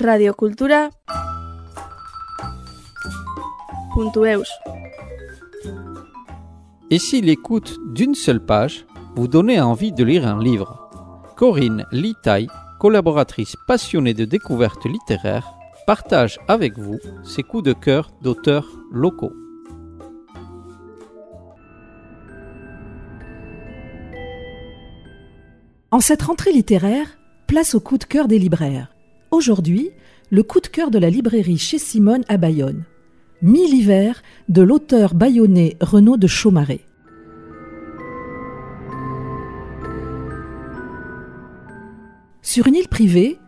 radiocultura 0.00 0.90
.eus 3.96 4.48
Et 6.90 6.98
si 6.98 7.20
l'écoute 7.20 7.78
d'une 7.92 8.16
seule 8.16 8.44
page 8.44 8.86
vous 9.14 9.28
donnait 9.28 9.60
envie 9.60 9.92
de 9.92 10.02
lire 10.02 10.26
un 10.26 10.42
livre? 10.42 10.90
Corinne 11.36 11.86
Litaille, 11.92 12.48
collaboratrice 12.80 13.54
passionnée 13.68 14.14
de 14.14 14.24
découvertes 14.24 14.84
littéraires, 14.84 15.48
partage 15.86 16.40
avec 16.48 16.76
vous 16.76 16.98
ses 17.22 17.44
coups 17.44 17.62
de 17.62 17.72
cœur 17.72 18.10
d'auteurs 18.20 18.68
locaux. 18.90 19.32
En 25.92 26.00
cette 26.00 26.22
rentrée 26.22 26.52
littéraire, 26.52 27.16
place 27.46 27.76
au 27.76 27.80
coup 27.80 27.98
de 27.98 28.04
cœur 28.04 28.26
des 28.26 28.40
libraires. 28.40 28.93
Aujourd'hui, 29.34 29.90
le 30.30 30.44
coup 30.44 30.60
de 30.60 30.68
cœur 30.68 30.92
de 30.92 30.98
la 31.00 31.10
librairie 31.10 31.58
chez 31.58 31.78
Simone 31.78 32.22
à 32.28 32.36
Bayonne. 32.36 32.84
Mille 33.42 33.74
hivers 33.74 34.22
de 34.48 34.62
l'auteur 34.62 35.12
bayonnais 35.12 35.76
Renaud 35.80 36.16
de 36.16 36.28
Chaumaré. 36.28 36.82
Sur 42.42 42.68
une 42.68 42.76
île 42.76 42.86
privée, 42.86 43.38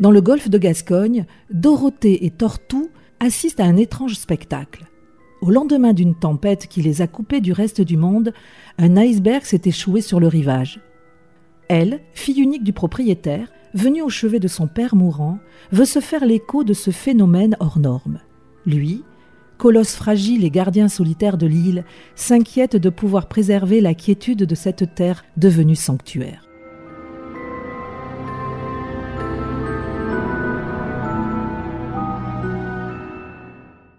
dans 0.00 0.10
le 0.10 0.20
golfe 0.20 0.50
de 0.50 0.58
Gascogne, 0.58 1.26
Dorothée 1.52 2.26
et 2.26 2.30
Tortou 2.32 2.90
assistent 3.20 3.60
à 3.60 3.66
un 3.66 3.76
étrange 3.76 4.14
spectacle. 4.14 4.86
Au 5.42 5.50
lendemain 5.52 5.92
d'une 5.92 6.18
tempête 6.18 6.66
qui 6.66 6.82
les 6.82 7.02
a 7.02 7.06
coupés 7.06 7.40
du 7.40 7.52
reste 7.52 7.82
du 7.82 7.96
monde, 7.96 8.32
un 8.78 8.96
iceberg 8.96 9.44
s'est 9.44 9.62
échoué 9.64 10.00
sur 10.00 10.18
le 10.18 10.26
rivage. 10.26 10.80
Elle, 11.68 12.00
fille 12.14 12.40
unique 12.40 12.64
du 12.64 12.72
propriétaire, 12.72 13.48
venue 13.76 14.02
au 14.02 14.08
chevet 14.08 14.40
de 14.40 14.48
son 14.48 14.66
père 14.66 14.96
mourant, 14.96 15.38
veut 15.70 15.84
se 15.84 16.00
faire 16.00 16.24
l'écho 16.24 16.64
de 16.64 16.72
ce 16.72 16.90
phénomène 16.90 17.56
hors 17.60 17.78
norme. 17.78 18.20
Lui, 18.64 19.04
colosse 19.58 19.94
fragile 19.94 20.44
et 20.44 20.50
gardien 20.50 20.88
solitaire 20.88 21.36
de 21.36 21.46
l'île, 21.46 21.84
s'inquiète 22.14 22.76
de 22.76 22.90
pouvoir 22.90 23.28
préserver 23.28 23.80
la 23.80 23.94
quiétude 23.94 24.44
de 24.44 24.54
cette 24.54 24.94
terre 24.94 25.24
devenue 25.36 25.76
sanctuaire. 25.76 26.42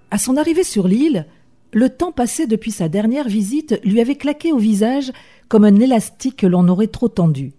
À 0.09 0.17
son 0.17 0.37
arrivée 0.37 0.63
sur 0.63 0.87
l'île, 0.87 1.27
le 1.73 1.89
temps 1.89 2.11
passé 2.11 2.47
depuis 2.47 2.71
sa 2.71 2.89
dernière 2.89 3.27
visite 3.27 3.80
lui 3.83 4.02
avait 4.02 4.15
claqué 4.15 4.52
au 4.52 4.57
visage 4.57 5.11
comme 5.47 5.65
un 5.65 5.75
élastique 5.75 6.37
que 6.37 6.47
l'on 6.47 6.67
aurait 6.67 6.87
trop 6.87 7.09
tendu. 7.09 7.56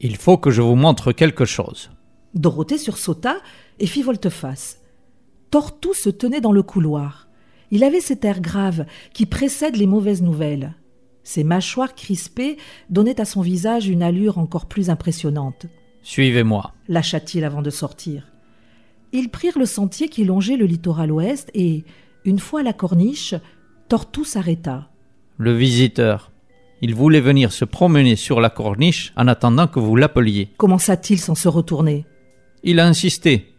Il 0.00 0.16
faut 0.16 0.38
que 0.38 0.50
je 0.50 0.62
vous 0.62 0.76
montre 0.76 1.12
quelque 1.12 1.44
chose. 1.44 1.90
Dorothée 2.34 2.78
sursauta 2.78 3.36
et 3.78 3.86
fit 3.86 4.02
volte-face. 4.02 4.80
Tortou 5.50 5.94
se 5.94 6.10
tenait 6.10 6.40
dans 6.40 6.52
le 6.52 6.62
couloir. 6.62 7.28
Il 7.70 7.82
avait 7.84 8.00
cet 8.00 8.24
air 8.24 8.40
grave 8.40 8.86
qui 9.12 9.26
précède 9.26 9.76
les 9.76 9.86
mauvaises 9.86 10.22
nouvelles. 10.22 10.74
Ses 11.24 11.44
mâchoires 11.44 11.94
crispées 11.94 12.56
donnaient 12.90 13.20
à 13.20 13.24
son 13.24 13.42
visage 13.42 13.88
une 13.88 14.02
allure 14.02 14.38
encore 14.38 14.66
plus 14.66 14.88
impressionnante. 14.88 15.66
Suivez-moi. 16.02 16.72
Lâcha-t-il 16.88 17.44
avant 17.44 17.60
de 17.60 17.70
sortir. 17.70 18.32
Ils 19.12 19.30
prirent 19.30 19.58
le 19.58 19.66
sentier 19.66 20.08
qui 20.08 20.24
longeait 20.24 20.56
le 20.56 20.66
littoral 20.66 21.10
ouest 21.10 21.50
et, 21.54 21.84
une 22.24 22.38
fois 22.38 22.60
à 22.60 22.62
la 22.62 22.72
corniche, 22.72 23.34
Tortou 23.88 24.24
s'arrêta. 24.24 24.90
Le 25.38 25.54
visiteur. 25.54 26.30
Il 26.80 26.94
voulait 26.94 27.20
venir 27.20 27.52
se 27.52 27.64
promener 27.64 28.14
sur 28.14 28.40
la 28.40 28.50
corniche 28.50 29.12
en 29.16 29.26
attendant 29.26 29.66
que 29.66 29.80
vous 29.80 29.96
l'appeliez. 29.96 30.50
Commença-t-il 30.56 31.18
sans 31.18 31.34
se 31.34 31.48
retourner? 31.48 32.06
Il 32.62 32.78
a 32.78 32.86
insisté. 32.86 33.54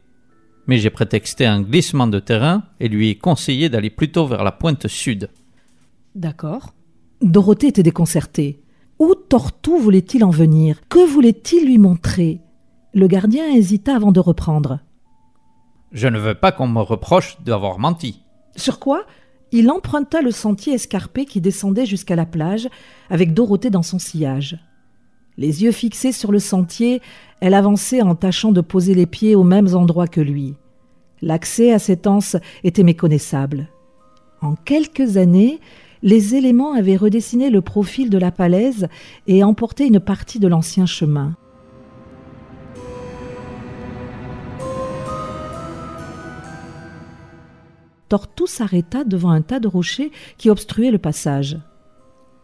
Mais 0.68 0.78
j'ai 0.78 0.90
prétexté 0.90 1.46
un 1.46 1.62
glissement 1.62 2.08
de 2.08 2.20
terrain 2.20 2.64
et 2.80 2.88
lui 2.88 3.10
ai 3.10 3.16
conseillé 3.16 3.70
d'aller 3.70 3.90
plutôt 3.90 4.26
vers 4.26 4.44
la 4.44 4.52
pointe 4.52 4.88
sud. 4.88 5.30
D'accord. 6.16 6.74
Dorothée 7.22 7.68
était 7.68 7.84
déconcertée. 7.84 8.62
Où 9.00 9.16
Tortou 9.16 9.78
voulait-il 9.78 10.24
en 10.24 10.30
venir? 10.30 10.82
Que 10.90 11.06
voulait-il 11.06 11.66
lui 11.66 11.78
montrer? 11.78 12.42
Le 12.94 13.08
gardien 13.08 13.48
hésita 13.54 13.96
avant 13.96 14.12
de 14.12 14.20
reprendre. 14.20 14.80
Je 15.92 16.08
ne 16.08 16.20
veux 16.20 16.36
pas 16.36 16.52
qu'on 16.52 16.68
me 16.68 16.82
reproche 16.82 17.42
d'avoir 17.42 17.80
menti. 17.80 18.22
Sur 18.56 18.80
quoi? 18.80 19.06
Il 19.52 19.70
emprunta 19.72 20.22
le 20.22 20.32
sentier 20.32 20.74
escarpé 20.74 21.26
qui 21.26 21.42
descendait 21.42 21.86
jusqu'à 21.86 22.16
la 22.16 22.26
plage, 22.26 22.68
avec 23.10 23.34
Dorothée 23.34 23.70
dans 23.70 23.84
son 23.84 24.00
sillage. 24.00 24.58
Les 25.38 25.64
yeux 25.64 25.72
fixés 25.72 26.12
sur 26.12 26.32
le 26.32 26.40
sentier, 26.40 27.02
elle 27.40 27.54
avançait 27.54 28.02
en 28.02 28.16
tâchant 28.16 28.52
de 28.52 28.62
poser 28.62 28.94
les 28.94 29.06
pieds 29.06 29.36
aux 29.36 29.44
mêmes 29.44 29.74
endroits 29.74 30.08
que 30.08 30.22
lui. 30.22 30.56
L'accès 31.22 31.72
à 31.72 31.80
cette 31.80 32.08
anse 32.08 32.36
était 32.64 32.84
méconnaissable. 32.84 33.68
En 34.42 34.56
quelques 34.56 35.18
années, 35.18 35.60
les 36.02 36.36
éléments 36.36 36.74
avaient 36.74 36.96
redessiné 36.96 37.50
le 37.50 37.62
profil 37.62 38.10
de 38.10 38.18
la 38.18 38.32
falaise 38.32 38.88
et 39.28 39.44
emporté 39.44 39.86
une 39.86 40.00
partie 40.00 40.40
de 40.40 40.48
l'ancien 40.48 40.86
chemin. 40.86 41.36
Tortou 48.10 48.48
s'arrêta 48.48 49.04
devant 49.04 49.30
un 49.30 49.42
tas 49.42 49.60
de 49.60 49.68
rochers 49.68 50.12
qui 50.38 50.50
obstruaient 50.50 50.92
le 50.92 50.98
passage. 50.98 51.58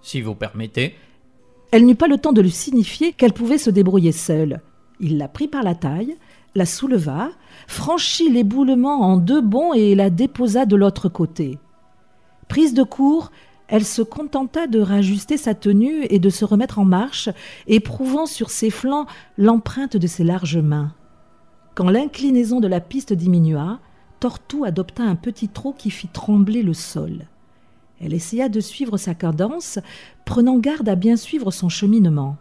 Si 0.02 0.22
vous 0.22 0.36
permettez. 0.36 0.96
Elle 1.72 1.86
n'eut 1.86 1.96
pas 1.96 2.08
le 2.08 2.20
temps 2.20 2.34
de 2.34 2.42
lui 2.42 2.52
signifier 2.52 3.12
qu'elle 3.12 3.34
pouvait 3.34 3.58
se 3.58 3.72
débrouiller 3.72 4.12
seule. 4.12 4.62
Il 5.00 5.18
la 5.18 5.28
prit 5.28 5.48
par 5.48 5.64
la 5.64 5.76
taille, 5.76 6.16
la 6.54 6.66
souleva, 6.66 7.32
franchit 7.68 8.30
l'éboulement 8.30 9.02
en 9.02 9.18
deux 9.18 9.42
bonds 9.42 9.74
et 9.74 9.96
la 9.96 10.10
déposa 10.10 10.66
de 10.66 10.76
l'autre 10.76 11.10
côté. 11.10 11.58
Prise 12.48 12.74
de 12.74 12.84
court, 12.84 13.32
elle 13.68 13.84
se 13.84 14.04
contenta 14.04 14.68
de 14.68 14.80
rajuster 14.80 15.38
sa 15.38 15.56
tenue 15.56 16.06
et 16.10 16.20
de 16.20 16.30
se 16.30 16.46
remettre 16.46 16.78
en 16.78 16.86
marche, 16.86 17.30
éprouvant 17.68 18.28
sur 18.28 18.52
ses 18.52 18.70
flancs 18.70 19.08
l'empreinte 19.38 19.98
de 19.98 20.08
ses 20.08 20.24
larges 20.24 20.58
mains. 20.58 20.94
Quand 21.74 21.90
l'inclinaison 21.90 22.60
de 22.60 22.68
la 22.68 22.80
piste 22.80 23.12
diminua, 23.12 23.80
Tortou 24.20 24.66
adopta 24.66 25.04
un 25.04 25.16
petit 25.16 25.50
trot 25.50 25.74
qui 25.74 25.90
fit 25.90 26.08
trembler 26.08 26.64
le 26.64 26.74
sol. 26.74 27.28
Elle 28.00 28.14
essaya 28.14 28.50
de 28.50 28.60
suivre 28.60 28.98
sa 28.98 29.14
cadence, 29.14 29.80
prenant 30.26 30.58
garde 30.60 30.90
à 30.90 30.96
bien 30.96 31.16
suivre 31.16 31.52
son 31.52 31.70
cheminement. 31.70 32.38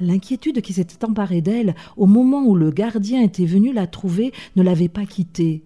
L'inquiétude 0.00 0.60
qui 0.62 0.72
s'était 0.72 1.04
emparée 1.04 1.40
d'elle 1.40 1.74
au 1.96 2.06
moment 2.06 2.42
où 2.44 2.54
le 2.54 2.70
gardien 2.70 3.22
était 3.22 3.46
venu 3.46 3.72
la 3.72 3.86
trouver 3.86 4.32
ne 4.56 4.62
l'avait 4.62 4.88
pas 4.88 5.06
quittée. 5.06 5.64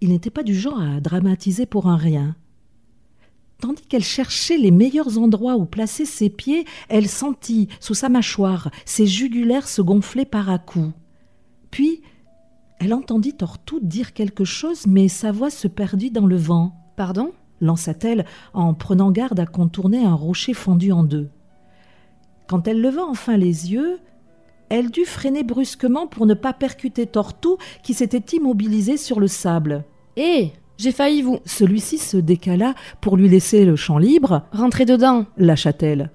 Il 0.00 0.10
n'était 0.10 0.30
pas 0.30 0.42
du 0.42 0.54
genre 0.54 0.80
à 0.80 1.00
dramatiser 1.00 1.64
pour 1.64 1.88
un 1.88 1.96
rien. 1.96 2.36
Tandis 3.60 3.84
qu'elle 3.88 4.04
cherchait 4.04 4.58
les 4.58 4.70
meilleurs 4.70 5.18
endroits 5.18 5.56
où 5.56 5.64
placer 5.64 6.04
ses 6.04 6.28
pieds, 6.28 6.66
elle 6.88 7.08
sentit, 7.08 7.68
sous 7.80 7.94
sa 7.94 8.10
mâchoire, 8.10 8.70
ses 8.84 9.06
jugulaires 9.06 9.68
se 9.68 9.80
gonfler 9.80 10.26
par 10.26 10.50
à 10.50 10.58
coups. 10.58 10.92
Puis, 11.70 12.02
elle 12.78 12.92
entendit 12.92 13.32
Tortou 13.32 13.80
dire 13.80 14.12
quelque 14.12 14.44
chose, 14.44 14.86
mais 14.86 15.08
sa 15.08 15.32
voix 15.32 15.50
se 15.50 15.68
perdit 15.68 16.10
dans 16.10 16.26
le 16.26 16.36
vent. 16.36 16.72
Pardon? 16.96 17.32
Lança-t-elle 17.60 18.26
en 18.52 18.74
prenant 18.74 19.10
garde 19.10 19.40
à 19.40 19.46
contourner 19.46 20.04
un 20.04 20.14
rocher 20.14 20.52
fendu 20.52 20.92
en 20.92 21.02
deux. 21.02 21.30
Quand 22.48 22.68
elle 22.68 22.80
leva 22.80 23.02
enfin 23.02 23.38
les 23.38 23.72
yeux, 23.72 23.98
elle 24.68 24.90
dut 24.90 25.06
freiner 25.06 25.42
brusquement 25.42 26.06
pour 26.06 26.26
ne 26.26 26.34
pas 26.34 26.52
percuter 26.52 27.06
Tortou 27.06 27.56
qui 27.82 27.94
s'était 27.94 28.36
immobilisé 28.36 28.98
sur 28.98 29.20
le 29.20 29.26
sable. 29.26 29.84
Hé 30.16 30.52
J'ai 30.76 30.92
failli 30.92 31.22
vous. 31.22 31.38
Celui-ci 31.46 31.96
se 31.96 32.18
décala 32.18 32.74
pour 33.00 33.16
lui 33.16 33.28
laisser 33.28 33.64
le 33.64 33.76
champ 33.76 33.96
libre. 33.96 34.42
Rentrez 34.52 34.84
dedans 34.84 35.24
lâcha-t-elle. 35.38 36.10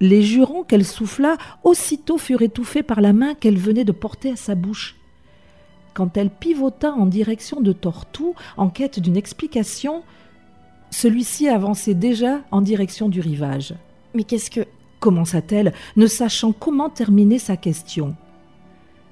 Les 0.00 0.22
jurons 0.22 0.64
qu'elle 0.64 0.84
souffla 0.84 1.36
aussitôt 1.64 2.18
furent 2.18 2.42
étouffés 2.42 2.82
par 2.82 3.00
la 3.00 3.12
main 3.12 3.34
qu'elle 3.34 3.56
venait 3.56 3.84
de 3.84 3.92
porter 3.92 4.32
à 4.32 4.36
sa 4.36 4.54
bouche 4.54 4.96
quand 5.94 6.16
elle 6.16 6.30
pivota 6.30 6.92
en 6.92 7.06
direction 7.06 7.60
de 7.60 7.72
Tortou 7.72 8.34
en 8.56 8.68
quête 8.68 9.00
d'une 9.00 9.16
explication, 9.16 10.02
celui-ci 10.90 11.48
avançait 11.48 11.94
déjà 11.94 12.40
en 12.50 12.60
direction 12.60 13.08
du 13.08 13.20
rivage. 13.20 13.74
Mais 14.14 14.24
qu'est-ce 14.24 14.50
que. 14.50 14.66
commença-t-elle, 15.00 15.72
ne 15.96 16.06
sachant 16.06 16.52
comment 16.52 16.88
terminer 16.88 17.38
sa 17.38 17.56
question. 17.56 18.14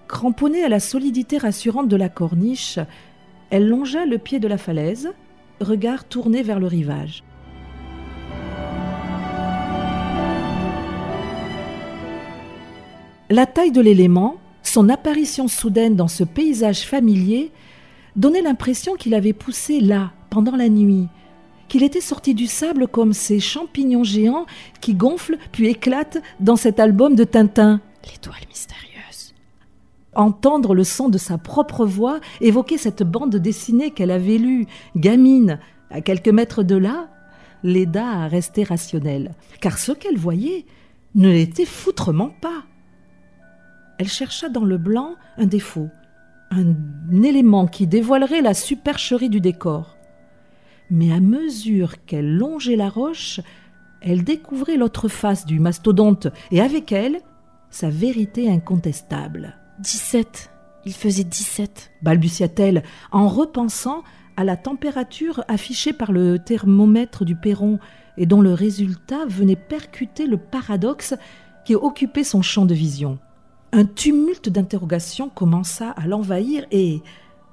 Cramponnée 0.06 0.62
à 0.62 0.69
la 0.69 0.81
solidité 0.81 1.38
rassurante 1.38 1.88
de 1.88 1.97
la 1.97 2.09
corniche, 2.09 2.79
elle 3.50 3.69
longea 3.69 4.06
le 4.06 4.19
pied 4.19 4.38
de 4.38 4.49
la 4.49 4.59
falaise, 4.59 5.12
regard 5.61 6.05
tourné 6.05 6.43
vers 6.43 6.61
le 6.61 6.67
rivage. 6.67 7.25
La 13.31 13.47
taille 13.47 13.71
de 13.71 13.81
l'élément, 13.81 14.37
son 14.70 14.88
apparition 14.88 15.49
soudaine 15.49 15.96
dans 15.96 16.06
ce 16.06 16.22
paysage 16.22 16.82
familier 16.82 17.50
donnait 18.14 18.40
l'impression 18.40 18.94
qu'il 18.94 19.14
avait 19.14 19.32
poussé 19.32 19.81
là, 19.81 20.12
pendant 20.31 20.55
la 20.55 20.69
nuit, 20.69 21.08
qu'il 21.67 21.82
était 21.82 22.00
sorti 22.00 22.34
du 22.34 22.46
sable 22.46 22.87
comme 22.87 23.12
ces 23.12 23.40
champignons 23.40 24.05
géants 24.05 24.46
qui 24.81 24.94
gonflent 24.94 25.38
puis 25.50 25.67
éclatent 25.67 26.22
dans 26.38 26.55
cet 26.55 26.78
album 26.78 27.17
de 27.17 27.25
Tintin. 27.25 27.81
L'étoile 28.05 28.46
mystérieuse. 28.49 29.34
Entendre 30.14 30.75
le 30.76 30.84
son 30.84 31.08
de 31.08 31.19
sa 31.19 31.37
propre 31.37 31.84
voix 31.84 32.20
évoquer 32.40 32.78
cette 32.78 33.02
bande 33.02 33.34
dessinée 33.34 33.90
qu'elle 33.90 34.12
avait 34.12 34.38
lue, 34.38 34.66
gamine, 34.94 35.58
à 35.90 36.00
quelques 36.00 36.28
mètres 36.28 36.62
de 36.62 36.76
là, 36.76 37.08
l'aida 37.64 38.06
à 38.06 38.28
rester 38.28 38.62
rationnelle, 38.62 39.34
car 39.61 39.78
ce 39.78 39.90
qu'elle 39.90 40.16
voyait 40.16 40.64
ne 41.16 41.28
l'était 41.28 41.66
foutrement 41.66 42.31
pas. 42.40 42.62
Elle 44.00 44.08
chercha 44.08 44.49
dans 44.49 44.64
le 44.64 44.79
blanc 44.79 45.17
un 45.37 45.44
défaut, 45.44 45.91
un 46.50 46.73
élément 47.23 47.67
qui 47.67 47.87
dévoilerait 47.87 48.41
la 48.41 48.55
supercherie 48.55 49.29
du 49.29 49.43
décor. 49.43 49.99
Mais 50.88 51.12
à 51.12 51.20
mesure 51.20 52.02
qu'elle 52.06 52.35
longeait 52.35 52.76
la 52.76 52.88
roche, 52.88 53.43
elle 54.00 54.25
découvrait 54.25 54.79
l'autre 54.79 55.08
face 55.08 55.44
du 55.44 55.61
mastodonte 55.61 56.29
et 56.50 56.62
avec 56.62 56.93
elle 56.93 57.20
sa 57.69 57.91
vérité 57.91 58.50
incontestable. 58.50 59.58
17. 59.81 60.50
Il 60.87 60.94
faisait 60.94 61.25
17. 61.25 61.91
balbutia-t-elle 62.00 62.85
en 63.12 63.29
repensant 63.29 64.02
à 64.38 64.44
la 64.44 64.56
température 64.56 65.44
affichée 65.47 65.93
par 65.93 66.11
le 66.11 66.38
thermomètre 66.38 67.26
du 67.26 67.37
perron 67.37 67.79
et 68.17 68.25
dont 68.25 68.41
le 68.41 68.55
résultat 68.55 69.26
venait 69.26 69.56
percuter 69.56 70.26
le 70.26 70.38
paradoxe 70.38 71.14
qui 71.67 71.75
occupait 71.75 72.25
son 72.25 72.41
champ 72.41 72.64
de 72.64 72.73
vision. 72.73 73.19
Un 73.72 73.84
tumulte 73.84 74.49
d'interrogations 74.49 75.28
commença 75.28 75.90
à 75.90 76.08
l'envahir 76.08 76.67
et, 76.72 77.02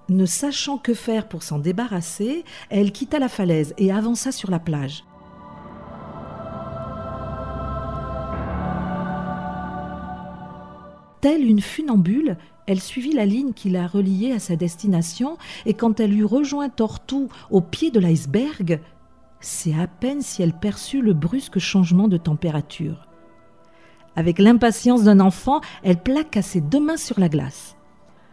ne 0.09 0.25
sachant 0.25 0.79
que 0.79 0.95
faire 0.95 1.27
pour 1.27 1.43
s'en 1.43 1.59
débarrasser, 1.59 2.43
elle 2.71 2.91
quitta 2.91 3.19
la 3.19 3.29
falaise 3.29 3.75
et 3.77 3.91
avança 3.91 4.31
sur 4.31 4.49
la 4.49 4.57
plage. 4.57 5.03
Telle 11.21 11.45
une 11.45 11.61
funambule, 11.61 12.37
elle 12.65 12.81
suivit 12.81 13.13
la 13.13 13.25
ligne 13.25 13.53
qui 13.53 13.69
la 13.69 13.85
reliait 13.85 14.33
à 14.33 14.39
sa 14.39 14.55
destination, 14.55 15.37
et 15.67 15.75
quand 15.75 15.99
elle 15.99 16.17
eut 16.17 16.25
rejoint 16.25 16.69
Tortou 16.69 17.29
au 17.51 17.61
pied 17.61 17.91
de 17.91 17.99
l'iceberg, 17.99 18.81
c'est 19.39 19.73
à 19.79 19.85
peine 19.85 20.21
si 20.23 20.41
elle 20.41 20.53
perçut 20.53 21.01
le 21.01 21.13
brusque 21.13 21.59
changement 21.59 22.07
de 22.07 22.17
température. 22.17 23.07
Avec 24.17 24.39
l'impatience 24.39 25.03
d'un 25.03 25.19
enfant, 25.19 25.61
elle 25.83 26.01
plaqua 26.01 26.41
ses 26.41 26.59
deux 26.59 26.79
mains 26.79 26.97
sur 26.97 27.19
la 27.19 27.29
glace. 27.29 27.75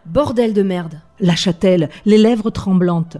Bordel 0.06 0.54
de 0.54 0.62
merde. 0.62 1.02
Lâcha-t-elle, 1.20 1.90
les 2.06 2.16
lèvres 2.16 2.48
tremblantes. 2.48 3.18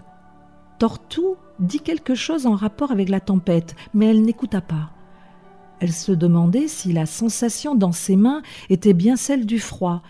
Tortou 0.78 1.36
dit 1.58 1.80
quelque 1.80 2.14
chose 2.14 2.46
en 2.46 2.54
rapport 2.54 2.90
avec 2.90 3.10
la 3.10 3.20
tempête, 3.20 3.76
mais 3.92 4.06
elle 4.06 4.22
n'écouta 4.22 4.62
pas. 4.62 4.92
Elle 5.78 5.92
se 5.92 6.10
demandait 6.10 6.66
si 6.66 6.94
la 6.94 7.04
sensation 7.04 7.74
dans 7.74 7.92
ses 7.92 8.16
mains 8.16 8.40
était 8.70 8.94
bien 8.94 9.16
celle 9.16 9.44
du 9.44 9.58
froid, 9.58 10.02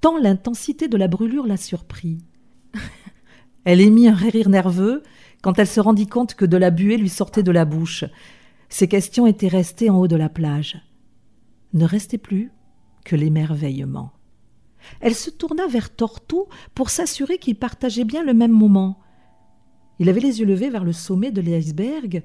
tant 0.00 0.16
l'intensité 0.16 0.88
de 0.88 0.96
la 0.96 1.06
brûlure 1.06 1.46
la 1.46 1.58
surprit. 1.58 2.24
elle 3.66 3.82
émit 3.82 4.08
un 4.08 4.14
rire 4.14 4.48
nerveux 4.48 5.02
quand 5.42 5.58
elle 5.58 5.66
se 5.66 5.80
rendit 5.80 6.06
compte 6.06 6.34
que 6.34 6.46
de 6.46 6.56
la 6.56 6.70
buée 6.70 6.96
lui 6.96 7.10
sortait 7.10 7.42
de 7.42 7.52
la 7.52 7.66
bouche. 7.66 8.06
Ses 8.70 8.88
questions 8.88 9.26
étaient 9.26 9.48
restées 9.48 9.90
en 9.90 9.98
haut 9.98 10.08
de 10.08 10.16
la 10.16 10.30
plage. 10.30 10.80
Ne 11.72 11.84
restait 11.84 12.18
plus 12.18 12.50
que 13.04 13.16
l'émerveillement. 13.16 14.12
Elle 15.00 15.14
se 15.14 15.30
tourna 15.30 15.66
vers 15.66 15.94
Tortou 15.94 16.46
pour 16.74 16.90
s'assurer 16.90 17.38
qu'il 17.38 17.56
partageait 17.56 18.04
bien 18.04 18.24
le 18.24 18.34
même 18.34 18.52
moment. 18.52 18.98
Il 19.98 20.08
avait 20.08 20.20
les 20.20 20.40
yeux 20.40 20.46
levés 20.46 20.70
vers 20.70 20.84
le 20.84 20.92
sommet 20.92 21.30
de 21.30 21.40
l'iceberg 21.40 22.22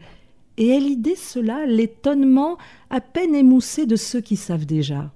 et 0.57 0.67
elle 0.69 0.87
y 0.87 0.97
décela 0.97 1.65
l'étonnement 1.65 2.57
à 2.89 3.01
peine 3.01 3.35
émoussé 3.35 3.85
de 3.85 3.95
ceux 3.95 4.21
qui 4.21 4.37
savent 4.37 4.65
déjà. 4.65 5.13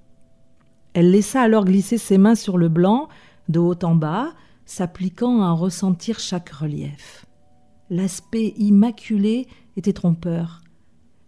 Elle 0.92 1.10
laissa 1.10 1.40
alors 1.40 1.64
glisser 1.64 1.98
ses 1.98 2.18
mains 2.18 2.34
sur 2.34 2.58
le 2.58 2.68
blanc, 2.68 3.08
de 3.48 3.58
haut 3.58 3.78
en 3.82 3.94
bas, 3.94 4.34
s'appliquant 4.66 5.42
à 5.42 5.46
en 5.46 5.56
ressentir 5.56 6.18
chaque 6.18 6.50
relief. 6.50 7.24
L'aspect 7.88 8.54
immaculé 8.56 9.46
était 9.76 9.92
trompeur. 9.92 10.60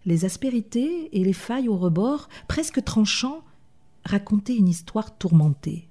Les 0.05 0.25
aspérités 0.25 1.09
et 1.17 1.23
les 1.23 1.33
failles 1.33 1.69
au 1.69 1.77
rebord, 1.77 2.29
presque 2.47 2.83
tranchants, 2.83 3.43
racontaient 4.05 4.55
une 4.55 4.67
histoire 4.67 5.17
tourmentée. 5.17 5.87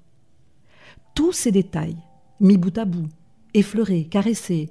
Tous 1.15 1.33
ces 1.33 1.53
détails, 1.53 1.97
mis 2.41 2.59
bout 2.59 2.77
à 2.77 2.85
bout, 2.85 3.09
effleurés, 3.55 4.05
caressés, 4.05 4.71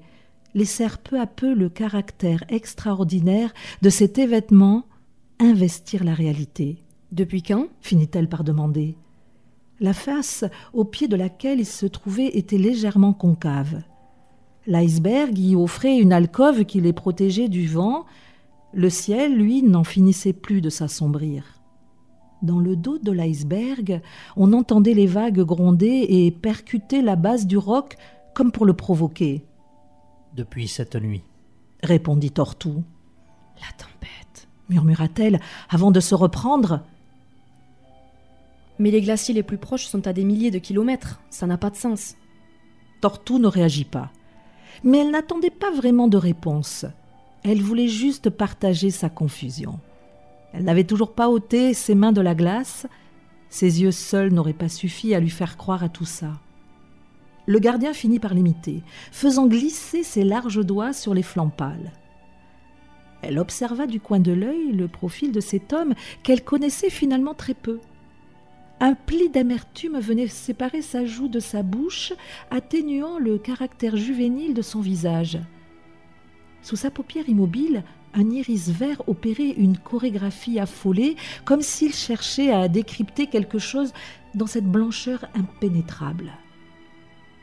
laissèrent 0.54 1.00
peu 1.00 1.20
à 1.20 1.28
peu 1.28 1.54
le 1.54 1.70
caractère 1.70 2.44
extraordinaire 2.50 3.54
de 3.82 3.90
cet 3.90 4.18
événement 4.18 4.86
investir 5.40 6.04
la 6.04 6.14
réalité. 6.14 6.84
Depuis 7.12 7.42
quand? 7.42 7.68
finit-elle 7.82 8.30
par 8.30 8.44
demander. 8.44 8.96
La 9.80 9.94
face 9.94 10.46
au 10.74 10.86
pied 10.86 11.08
de 11.08 11.16
laquelle 11.16 11.60
il 11.60 11.66
se 11.66 11.88
trouvait 11.88 12.38
était 12.38 12.58
légèrement 12.58 13.14
concave. 13.14 13.82
L'iceberg 14.68 15.38
y 15.40 15.56
offrait 15.56 15.98
une 15.98 16.14
alcôve 16.14 16.66
qui 16.66 16.80
les 16.82 16.94
protégeait 16.94 17.50
du 17.50 17.68
vent. 17.68 18.06
Le 18.74 18.90
ciel, 18.90 19.36
lui, 19.36 19.64
n'en 19.64 19.84
finissait 19.84 20.34
plus 20.34 20.62
de 20.62 20.70
s'assombrir. 20.70 21.44
Dans 22.42 22.60
le 22.60 22.76
dos 22.76 22.98
de 22.98 23.12
l'iceberg, 23.12 24.02
on 24.36 24.54
entendait 24.54 24.94
les 24.94 25.08
vagues 25.08 25.42
gronder 25.42 26.06
et 26.10 26.32
percuter 26.32 27.02
la 27.02 27.16
base 27.16 27.46
du 27.46 27.58
roc 27.58 27.98
comme 28.34 28.52
pour 28.52 28.66
le 28.66 28.74
provoquer 28.74 29.46
depuis 30.34 30.68
cette 30.68 30.96
nuit, 30.96 31.24
répondit 31.84 32.32
Tortou. 32.32 32.84
La 33.60 33.68
tempête, 33.78 34.48
murmura-t-elle 34.70 35.40
avant 35.70 35.92
de 35.92 36.00
se 36.00 36.16
reprendre. 36.16 36.82
Mais 38.80 38.92
les 38.92 39.02
glaciers 39.02 39.34
les 39.34 39.44
plus 39.44 39.58
proches 39.58 39.86
sont 39.86 40.08
à 40.08 40.14
des 40.14 40.24
milliers 40.24 40.52
de 40.52 40.58
kilomètres, 40.58 41.22
ça 41.30 41.48
n'a 41.48 41.58
pas 41.58 41.70
de 41.70 41.76
sens. 41.76 42.16
Tortou 43.02 43.40
ne 43.40 43.48
réagit 43.48 43.86
pas. 43.86 44.12
Mais 44.84 45.00
elle 45.00 45.12
n'attendait 45.12 45.52
pas 45.52 45.72
vraiment 45.72 46.08
de 46.08 46.18
réponse. 46.18 46.86
Elle 47.44 47.62
voulait 47.62 47.88
juste 47.88 48.30
partager 48.30 48.92
sa 48.92 49.10
confusion. 49.10 49.80
Elle 50.54 50.64
n'avait 50.64 50.84
toujours 50.84 51.14
pas 51.14 51.30
ôté 51.30 51.74
ses 51.74 51.96
mains 51.96 52.12
de 52.12 52.22
la 52.22 52.36
glace. 52.36 52.86
Ses 53.50 53.82
yeux 53.82 53.92
seuls 53.92 54.32
n'auraient 54.32 54.54
pas 54.54 54.70
suffi 54.70 55.16
à 55.16 55.20
lui 55.20 55.30
faire 55.30 55.58
croire 55.58 55.84
à 55.84 55.90
tout 55.90 56.06
ça. 56.06 56.34
Le 57.48 57.58
gardien 57.60 57.94
finit 57.94 58.20
par 58.20 58.34
l'imiter, 58.34 58.84
faisant 59.12 59.48
glisser 59.48 60.04
ses 60.04 60.24
larges 60.24 60.64
doigts 60.64 60.94
sur 60.94 61.14
les 61.14 61.24
flancs 61.24 61.50
pâles. 61.50 61.92
Elle 63.24 63.40
observa 63.40 63.88
du 63.88 64.00
coin 64.00 64.20
de 64.20 64.32
l'œil 64.32 64.72
le 64.72 64.88
profil 64.88 65.32
de 65.32 65.40
cet 65.40 65.74
homme 65.74 65.94
qu'elle 66.24 66.44
connaissait 66.44 66.90
finalement 66.90 67.34
très 67.34 67.54
peu. 67.54 67.80
Un 68.80 68.94
pli 68.96 69.30
d'amertume 69.30 70.00
venait 70.00 70.28
séparer 70.28 70.82
sa 70.82 71.06
joue 71.06 71.28
de 71.28 71.40
sa 71.40 71.62
bouche, 71.62 72.14
atténuant 72.50 73.20
le 73.20 73.38
caractère 73.38 73.96
juvénile 73.96 74.54
de 74.54 74.62
son 74.64 74.82
visage. 74.82 75.40
Sous 76.62 76.76
sa 76.76 76.92
paupière 76.92 77.28
immobile, 77.28 77.84
un 78.14 78.30
iris 78.30 78.70
vert 78.70 79.02
opérait 79.08 79.52
une 79.52 79.78
chorégraphie 79.78 80.60
affolée, 80.60 81.16
comme 81.46 81.62
s'il 81.62 81.94
cherchait 81.94 82.52
à 82.52 82.68
décrypter 82.68 83.28
quelque 83.28 83.60
chose 83.60 83.94
dans 84.36 84.48
cette 84.48 84.66
blancheur 84.66 85.26
impénétrable. 85.36 86.32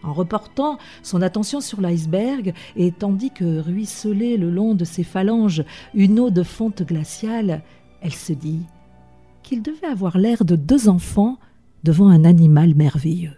En 0.03 0.13
reportant 0.13 0.79
son 1.03 1.23
attention 1.23 1.61
sur 1.61 1.81
l'iceberg, 1.81 2.55
et 2.77 2.93
tandis 2.93 3.31
que 3.31 3.59
ruisselait 3.59 4.37
le 4.37 4.51
long 4.51 4.75
de 4.75 4.85
ses 4.85 5.03
phalanges 5.03 5.65
une 5.95 6.21
eau 6.21 6.31
de 6.31 6.45
fonte 6.45 6.83
glaciale, 6.83 7.63
elle 8.01 8.15
se 8.15 8.33
dit 8.33 8.63
qu'il 9.43 9.63
devait 9.63 9.87
avoir 9.87 10.19
l'air 10.19 10.45
de 10.45 10.55
deux 10.55 10.89
enfants 10.89 11.39
devant 11.83 12.09
un 12.09 12.25
animal 12.25 12.75
merveilleux. 12.75 13.38